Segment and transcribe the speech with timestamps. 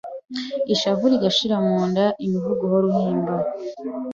[0.73, 3.33] Ishavu rigashira mu nda Imivugo uhora uhimba